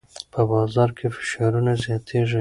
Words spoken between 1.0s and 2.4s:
فشارونه زیاتېږي.